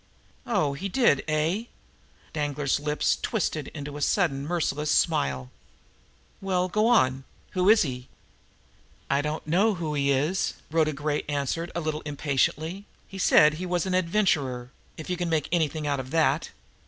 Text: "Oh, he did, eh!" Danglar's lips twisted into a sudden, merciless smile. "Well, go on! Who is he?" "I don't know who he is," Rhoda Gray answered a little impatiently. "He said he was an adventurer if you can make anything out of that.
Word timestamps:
"Oh, 0.47 0.73
he 0.73 0.89
did, 0.89 1.23
eh!" 1.27 1.65
Danglar's 2.33 2.79
lips 2.79 3.15
twisted 3.21 3.67
into 3.67 3.97
a 3.97 4.01
sudden, 4.01 4.47
merciless 4.47 4.89
smile. 4.89 5.51
"Well, 6.41 6.69
go 6.69 6.87
on! 6.87 7.23
Who 7.51 7.69
is 7.69 7.83
he?" 7.83 8.07
"I 9.11 9.21
don't 9.21 9.45
know 9.45 9.75
who 9.75 9.93
he 9.93 10.09
is," 10.11 10.55
Rhoda 10.71 10.93
Gray 10.93 11.21
answered 11.29 11.71
a 11.75 11.81
little 11.81 12.01
impatiently. 12.01 12.85
"He 13.07 13.19
said 13.19 13.53
he 13.53 13.67
was 13.67 13.85
an 13.85 13.93
adventurer 13.93 14.71
if 14.97 15.07
you 15.07 15.17
can 15.17 15.29
make 15.29 15.47
anything 15.51 15.85
out 15.85 15.99
of 15.99 16.09
that. 16.09 16.49